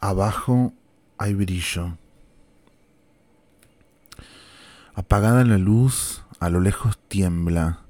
Abajo 0.00 0.72
hay 1.18 1.34
brillo. 1.34 1.98
Apagada 4.94 5.44
la 5.44 5.58
luz, 5.58 6.22
a 6.38 6.50
lo 6.50 6.60
lejos 6.60 6.96
tiembla 7.08 7.80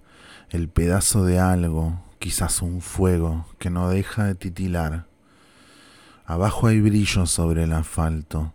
el 0.48 0.70
pedazo 0.70 1.26
de 1.26 1.38
algo, 1.38 2.00
quizás 2.18 2.62
un 2.62 2.80
fuego, 2.80 3.44
que 3.58 3.68
no 3.68 3.90
deja 3.90 4.24
de 4.24 4.34
titilar. 4.34 5.04
Abajo 6.24 6.68
hay 6.68 6.80
brillo 6.80 7.26
sobre 7.26 7.64
el 7.64 7.74
asfalto, 7.74 8.54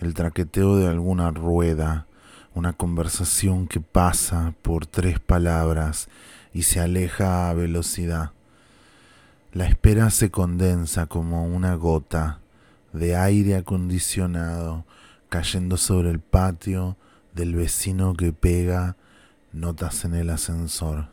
el 0.00 0.12
traqueteo 0.14 0.76
de 0.76 0.88
alguna 0.88 1.30
rueda, 1.30 2.08
una 2.56 2.72
conversación 2.72 3.68
que 3.68 3.80
pasa 3.80 4.52
por 4.62 4.86
tres 4.86 5.20
palabras 5.20 6.08
y 6.52 6.64
se 6.64 6.80
aleja 6.80 7.50
a 7.50 7.54
velocidad. 7.54 8.32
La 9.52 9.66
espera 9.66 10.10
se 10.10 10.32
condensa 10.32 11.06
como 11.06 11.46
una 11.46 11.76
gota 11.76 12.40
de 12.92 13.16
aire 13.16 13.56
acondicionado 13.56 14.84
cayendo 15.28 15.76
sobre 15.76 16.10
el 16.10 16.20
patio 16.20 16.96
del 17.34 17.54
vecino 17.54 18.14
que 18.14 18.32
pega 18.32 18.96
notas 19.52 20.04
en 20.04 20.14
el 20.14 20.30
ascensor. 20.30 21.08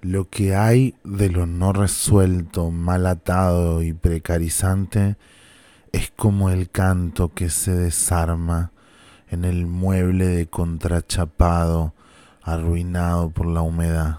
Lo 0.00 0.28
que 0.28 0.54
hay 0.54 0.94
de 1.04 1.30
lo 1.30 1.46
no 1.46 1.72
resuelto, 1.72 2.70
mal 2.70 3.06
atado 3.06 3.82
y 3.82 3.92
precarizante 3.92 5.16
es 5.92 6.10
como 6.10 6.50
el 6.50 6.68
canto 6.70 7.32
que 7.32 7.48
se 7.48 7.72
desarma 7.74 8.72
en 9.30 9.44
el 9.44 9.66
mueble 9.66 10.26
de 10.26 10.46
contrachapado 10.46 11.94
arruinado 12.42 13.30
por 13.30 13.46
la 13.46 13.62
humedad. 13.62 14.18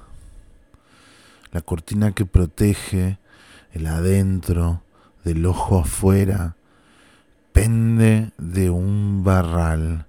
La 1.52 1.62
cortina 1.62 2.14
que 2.14 2.26
protege 2.26 3.20
el 3.74 3.88
adentro 3.88 4.82
del 5.26 5.46
ojo 5.48 5.80
afuera 5.80 6.56
pende 7.52 8.32
de 8.38 8.70
un 8.70 9.24
barral 9.24 10.06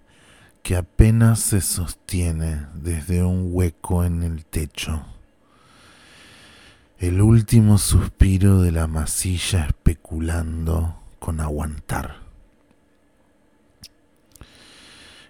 que 0.62 0.76
apenas 0.76 1.40
se 1.40 1.60
sostiene 1.60 2.66
desde 2.74 3.24
un 3.24 3.48
hueco 3.50 4.04
en 4.04 4.22
el 4.22 4.44
techo. 4.44 5.02
El 6.98 7.22
último 7.22 7.78
suspiro 7.78 8.60
de 8.60 8.72
la 8.72 8.86
masilla 8.86 9.66
especulando 9.66 10.96
con 11.18 11.40
aguantar. 11.40 12.16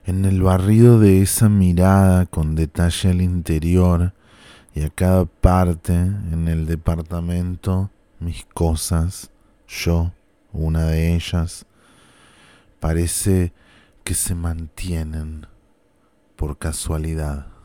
En 0.05 0.25
el 0.25 0.43
barrido 0.43 0.98
de 0.98 1.23
esa 1.23 1.48
mirada 1.48 2.27
con 2.27 2.55
detalle 2.55 3.11
al 3.11 3.23
interior 3.23 4.15
y 4.75 4.83
a 4.83 4.91
cada 4.91 5.27
parte 5.27 5.95
en 5.95 6.48
el 6.48 6.67
departamento, 6.67 7.91
mis 8.21 8.45
cosas, 8.47 9.31
yo, 9.69 10.12
una 10.53 10.86
de 10.86 11.14
ellas, 11.14 11.67
parece 12.81 13.53
que 14.05 14.14
se 14.14 14.34
mantienen 14.34 15.47
por 16.36 16.59
casualidad. 16.59 17.56